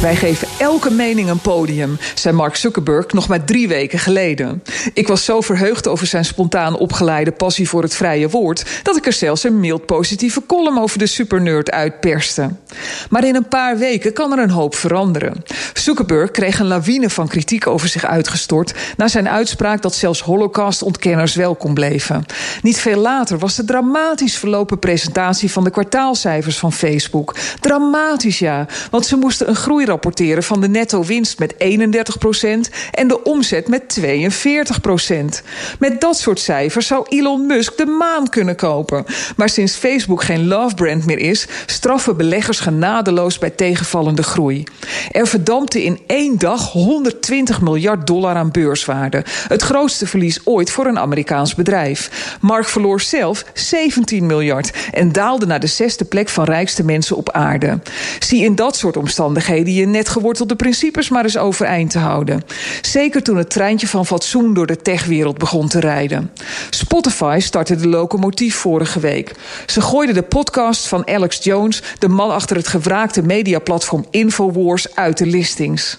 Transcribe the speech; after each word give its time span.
Wij 0.00 0.16
geven 0.16 0.48
elke 0.58 0.90
mening 0.90 1.28
een 1.28 1.38
podium, 1.38 1.98
zei 2.14 2.34
Mark 2.34 2.56
Zuckerberg 2.56 3.12
nog 3.12 3.28
maar 3.28 3.44
drie 3.44 3.68
weken 3.68 3.98
geleden. 3.98 4.62
Ik 4.92 5.08
was 5.08 5.24
zo 5.24 5.40
verheugd 5.40 5.88
over 5.88 6.06
zijn 6.06 6.24
spontaan 6.24 6.76
opgeleide 6.76 7.32
passie 7.32 7.68
voor 7.68 7.82
het 7.82 7.94
vrije 7.94 8.28
woord 8.28 8.64
dat 8.82 8.96
ik 8.96 9.06
er 9.06 9.12
zelfs 9.12 9.44
een 9.44 9.60
mild 9.60 9.86
positieve 9.86 10.42
column 10.46 10.78
over 10.78 10.98
de 10.98 11.06
supernerd 11.06 11.70
uitperste. 11.70 12.50
Maar 13.10 13.24
in 13.24 13.34
een 13.34 13.48
paar 13.48 13.78
weken 13.78 14.12
kan 14.12 14.32
er 14.32 14.38
een 14.38 14.50
hoop 14.50 14.74
veranderen. 14.74 15.42
Zuckerberg 15.72 16.30
kreeg 16.30 16.58
een 16.58 16.66
lawine 16.66 17.10
van 17.10 17.28
kritiek 17.28 17.66
over 17.66 17.88
zich 17.88 18.04
uitgestort 18.04 18.74
na 18.96 19.08
zijn 19.08 19.28
uitspraak 19.28 19.82
dat 19.82 19.94
zelfs 19.94 20.20
Holocaust-ontkenners 20.20 21.34
welkom 21.34 21.74
bleven. 21.74 22.24
Niet 22.62 22.78
veel 22.78 22.98
later 22.98 23.38
was 23.38 23.56
de 23.56 23.64
dramatisch 23.64 24.36
verlopen 24.36 24.78
presentatie 24.78 25.50
van 25.50 25.64
de 25.64 25.70
kwartaalcijfers 25.70 26.58
van 26.58 26.72
Facebook. 26.72 27.34
Dramatisch 27.60 28.38
ja, 28.38 28.66
want 28.90 29.06
ze 29.06 29.16
moesten 29.16 29.48
een 29.48 29.56
groei 29.56 29.83
rapporteren 29.84 30.42
van 30.42 30.60
de 30.60 30.68
netto 30.68 31.04
winst 31.04 31.38
met 31.38 31.54
31% 31.54 31.56
en 32.90 33.08
de 33.08 33.22
omzet 33.22 33.68
met 33.68 34.00
42% 34.00 34.04
Met 35.78 36.00
dat 36.00 36.16
soort 36.16 36.40
cijfers 36.40 36.86
zou 36.86 37.06
Elon 37.08 37.46
Musk 37.46 37.76
de 37.76 37.86
maan 37.86 38.28
kunnen 38.28 38.56
kopen. 38.56 39.04
Maar 39.36 39.48
sinds 39.48 39.76
Facebook 39.76 40.22
geen 40.22 40.46
love 40.46 40.74
brand 40.74 41.06
meer 41.06 41.18
is, 41.18 41.46
straffen 41.66 42.16
beleggers 42.16 42.60
genadeloos 42.60 43.38
bij 43.38 43.50
tegenvallende 43.50 44.22
groei. 44.22 44.64
Er 45.10 45.26
verdampte 45.26 45.84
in 45.84 46.00
één 46.06 46.38
dag 46.38 46.72
120 46.72 47.60
miljard 47.60 48.06
dollar 48.06 48.34
aan 48.34 48.50
beurswaarde. 48.50 49.24
Het 49.48 49.62
grootste 49.62 50.06
verlies 50.06 50.40
ooit 50.44 50.70
voor 50.70 50.86
een 50.86 50.98
Amerikaans 50.98 51.54
bedrijf. 51.54 52.36
Mark 52.40 52.68
verloor 52.68 53.00
zelf 53.00 53.44
17 53.54 54.26
miljard 54.26 54.72
en 54.92 55.12
daalde 55.12 55.46
naar 55.46 55.60
de 55.60 55.66
zesde 55.66 56.04
plek 56.04 56.28
van 56.28 56.44
rijkste 56.44 56.84
mensen 56.84 57.16
op 57.16 57.30
aarde. 57.30 57.78
Zie 58.18 58.44
in 58.44 58.54
dat 58.54 58.76
soort 58.76 58.96
omstandigheden 58.96 59.73
je 59.74 59.86
net 59.86 60.08
gewortelde 60.08 60.56
principes 60.56 61.08
maar 61.08 61.24
eens 61.24 61.36
overeind 61.36 61.90
te 61.90 61.98
houden. 61.98 62.42
Zeker 62.82 63.22
toen 63.22 63.36
het 63.36 63.50
treintje 63.50 63.88
van 63.88 64.06
fatsoen 64.06 64.54
door 64.54 64.66
de 64.66 64.76
techwereld 64.76 65.38
begon 65.38 65.68
te 65.68 65.80
rijden. 65.80 66.30
Spotify 66.70 67.38
startte 67.40 67.76
de 67.76 67.88
locomotief 67.88 68.54
vorige 68.54 69.00
week. 69.00 69.32
Ze 69.66 69.80
gooiden 69.80 70.14
de 70.14 70.22
podcast 70.22 70.86
van 70.86 71.08
Alex 71.08 71.44
Jones, 71.44 71.82
de 71.98 72.08
man 72.08 72.30
achter 72.30 72.56
het 72.56 72.68
gewraakte 72.68 73.22
mediaplatform 73.22 74.06
Infowars, 74.10 74.94
uit 74.94 75.18
de 75.18 75.26
listings. 75.26 75.98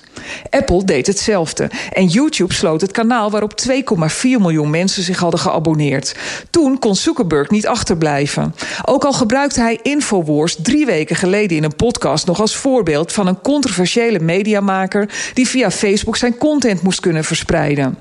Apple 0.49 0.83
deed 0.83 1.07
hetzelfde. 1.07 1.69
En 1.91 2.05
YouTube 2.05 2.53
sloot 2.53 2.81
het 2.81 2.91
kanaal 2.91 3.31
waarop 3.31 3.53
2,4 3.69 3.73
miljoen 4.21 4.69
mensen 4.69 5.03
zich 5.03 5.19
hadden 5.19 5.39
geabonneerd. 5.39 6.15
Toen 6.49 6.79
kon 6.79 6.95
Zuckerberg 6.95 7.49
niet 7.49 7.67
achterblijven. 7.67 8.55
Ook 8.85 9.05
al 9.05 9.13
gebruikte 9.13 9.61
hij 9.61 9.79
Infowars 9.81 10.55
drie 10.61 10.85
weken 10.85 11.15
geleden 11.15 11.57
in 11.57 11.63
een 11.63 11.75
podcast 11.75 12.25
nog 12.25 12.39
als 12.39 12.55
voorbeeld 12.55 13.11
van 13.11 13.27
een 13.27 13.41
controversiële 13.65 14.19
mediamaker 14.19 15.09
die 15.33 15.47
via 15.47 15.71
Facebook 15.71 16.17
zijn 16.17 16.37
content 16.37 16.81
moest 16.81 16.99
kunnen 16.99 17.23
verspreiden. 17.23 17.97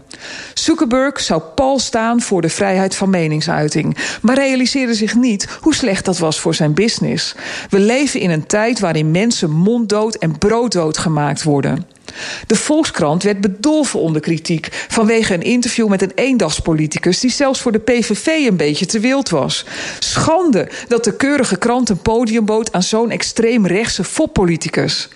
Zuckerberg 0.54 1.20
zou 1.20 1.42
pal 1.54 1.78
staan 1.78 2.20
voor 2.20 2.40
de 2.40 2.48
vrijheid 2.48 2.94
van 2.94 3.10
meningsuiting, 3.10 3.96
maar 4.22 4.34
realiseerde 4.34 4.94
zich 4.94 5.14
niet 5.14 5.48
hoe 5.60 5.74
slecht 5.74 6.04
dat 6.04 6.18
was 6.18 6.40
voor 6.40 6.54
zijn 6.54 6.74
business. 6.74 7.34
We 7.70 7.78
leven 7.78 8.20
in 8.20 8.30
een 8.30 8.46
tijd 8.46 8.80
waarin 8.80 9.10
mensen 9.10 9.50
monddood 9.50 10.14
en 10.14 10.38
brooddood 10.38 10.98
gemaakt 10.98 11.42
worden. 11.42 11.93
De 12.46 12.56
Volkskrant 12.56 13.22
werd 13.22 13.40
bedolven 13.40 14.00
onder 14.00 14.20
kritiek 14.20 14.68
vanwege 14.88 15.34
een 15.34 15.42
interview 15.42 15.88
met 15.88 16.02
een 16.02 16.12
eendagspoliticus 16.14 17.20
die 17.20 17.30
zelfs 17.30 17.60
voor 17.60 17.72
de 17.72 17.78
PVV 17.78 18.26
een 18.26 18.56
beetje 18.56 18.86
te 18.86 19.00
wild 19.00 19.28
was. 19.28 19.64
Schande 19.98 20.68
dat 20.88 21.04
de 21.04 21.16
keurige 21.16 21.58
krant 21.58 21.88
een 21.88 22.02
podium 22.02 22.44
bood 22.44 22.72
aan 22.72 22.82
zo'n 22.82 23.10
extreem 23.10 23.66
rechtse 23.66 24.04
foppoliticus. 24.04 25.08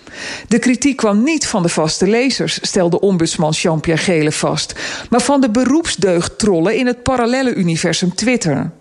De 0.47 0.59
kritiek 0.59 0.97
kwam 0.97 1.23
niet 1.23 1.47
van 1.47 1.61
de 1.61 1.69
vaste 1.69 2.07
lezers, 2.07 2.59
stelde 2.61 2.99
ombudsman 2.99 3.51
Jean-Pierre 3.51 4.03
Gele 4.03 4.31
vast, 4.31 4.73
maar 5.09 5.21
van 5.21 5.41
de 5.41 5.49
beroepsdeugdtrollen 5.49 6.75
in 6.75 6.85
het 6.85 7.03
parallelle 7.03 7.53
universum 7.53 8.15
Twitter. 8.15 8.71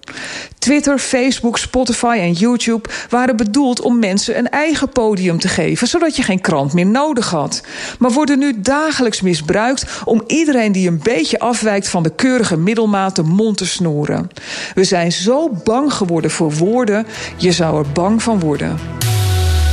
Twitter, 0.68 0.98
Facebook, 0.98 1.58
Spotify 1.58 2.16
en 2.20 2.32
YouTube 2.32 2.88
waren 3.08 3.36
bedoeld 3.36 3.80
om 3.80 3.98
mensen 3.98 4.38
een 4.38 4.48
eigen 4.48 4.88
podium 4.88 5.38
te 5.38 5.48
geven, 5.48 5.86
zodat 5.86 6.16
je 6.16 6.22
geen 6.22 6.40
krant 6.40 6.72
meer 6.72 6.86
nodig 6.86 7.30
had. 7.30 7.62
Maar 7.98 8.10
worden 8.10 8.38
nu 8.38 8.60
dagelijks 8.60 9.20
misbruikt 9.20 9.86
om 10.04 10.22
iedereen 10.26 10.72
die 10.72 10.88
een 10.88 11.00
beetje 11.02 11.38
afwijkt 11.38 11.88
van 11.88 12.02
de 12.02 12.14
keurige 12.14 12.56
middelmaat 12.56 13.16
de 13.16 13.22
mond 13.22 13.56
te 13.56 13.66
snoeren. 13.66 14.30
We 14.74 14.84
zijn 14.84 15.12
zo 15.12 15.50
bang 15.64 15.92
geworden 15.92 16.30
voor 16.30 16.52
woorden, 16.52 17.06
je 17.36 17.52
zou 17.52 17.78
er 17.78 17.92
bang 17.92 18.22
van 18.22 18.40
worden. 18.40 18.78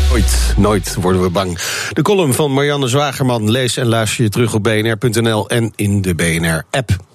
Nooit, 0.09 0.53
nooit 0.57 0.95
worden 0.95 1.21
we 1.21 1.29
bang. 1.29 1.59
De 1.93 2.01
column 2.01 2.33
van 2.33 2.53
Marianne 2.53 2.87
Zwagerman 2.87 3.51
lees 3.51 3.77
en 3.77 3.87
luister 3.87 4.23
je 4.23 4.29
terug 4.29 4.53
op 4.53 4.63
bnr.nl 4.63 5.49
en 5.49 5.71
in 5.75 6.01
de 6.01 6.15
BNR-app. 6.15 7.14